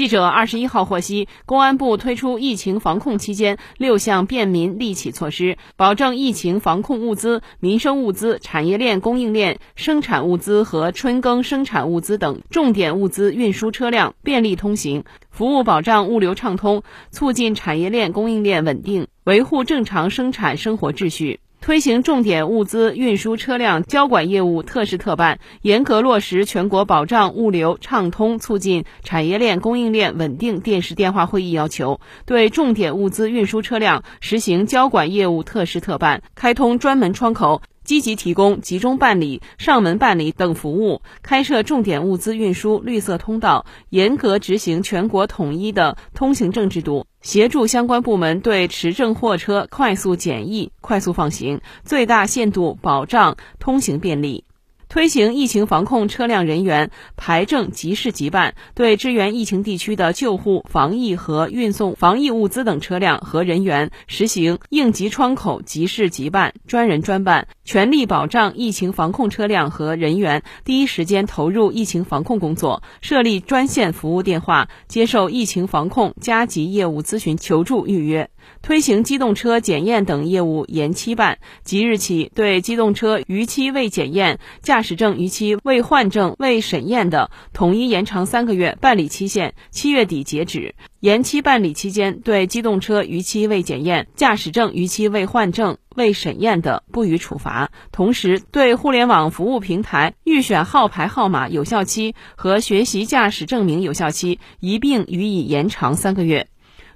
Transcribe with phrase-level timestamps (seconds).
[0.00, 21.40] 记者二十一号获悉，公安部推出疫情防控期间六项便民利企措施，保证疫情防控物资、民生物资、产业链供应链、生产物资和春耕生产物资等重点物资运输车辆便利通行，服务保障物流畅通，促进产业链供应链稳定，维护正常生产生活秩序。
[21.60, 37.60] 推行重点物资运输车辆交管业务特事特办，严格落实全国保障物流畅通、促进产业链供应链稳定电视电话会议要求，对重点物资运输车辆实行交管业务特事特办，开通专门窗口。
[37.90, 54.44] 积极提供集中办理、上门办理等服务，开设重点物资运输绿色通道，严格执行全国统一的通行证制度，协助相关部门对持证货车快速检疫、快速放行，最大限度保障通行便利。
[54.90, 72.82] 推行疫情防控车辆人员排证即事即办，对支援疫情地区的救护、防疫和运送防疫物资等车辆和人员实行应急窗口即事即办、专人专办，全力保障疫情防控车辆和人员第一时间投入疫情防控工作。
[73.00, 78.28] 设立专线服务电话，接受疫情防控加急业务咨询、求助、预约。
[78.62, 90.74] 推行机动车检验等业务延期办，即日起对机动车逾期未检验、驾驾驶证逾期未换证、未审验的，统一延长三个月办理期限，七月底截止。
[91.00, 97.70] 延期办理期间，对机动车逾期未检验、驾驶证逾期未换证、未审验的，不予处罚。
[97.92, 106.48] 同时，对互联网服务平台预选号牌号码有效期和学习驾驶证明有效期一并予以延长三个月。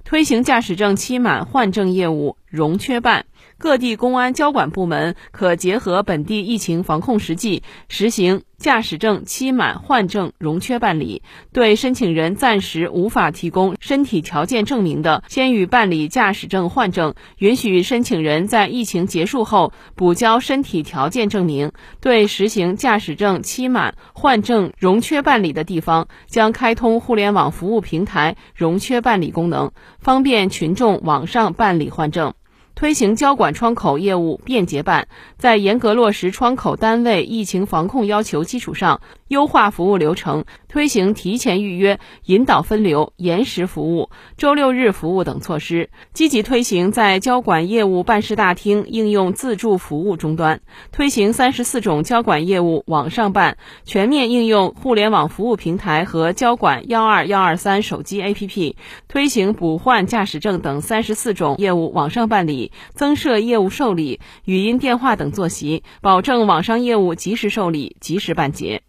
[0.03, 3.25] 推行驾驶证期满换证业务容缺办。
[3.57, 11.23] 各地公安交管部门可结合本地疫情防控实际，实行驾驶证期满换证容缺办理。
[11.53, 21.71] 对申请人暂时无法提供身体条件证明的，先予办理驾驶证换证，允许申请人在疫情结束后补交身体条件证明。
[22.01, 32.33] 对实行驾驶证期满换证容缺办理的地方，将开通互联网服务平台容缺办理功能，方便群众网上办理换证。
[32.75, 38.99] 推行交管窗口业务便捷办，在严格落实窗口单位疫情防控要求基础上，
[39.29, 50.59] 优化服务流程，推行提前预约、引导分流、延时服务、周六日服务等措施，积极推行在交管业务办事大厅应用自助服务终端，
[50.91, 58.75] 推行三十四种交管业务网上办，全面应用互联网服务平台和交管幺二幺二三手机 APP，
[59.07, 62.64] 推行补换驾驶证等三十四种业务网上办理。
[62.93, 68.84] 增设业务受理、语音电话等坐席，保证网商业务及时受理、及时办结。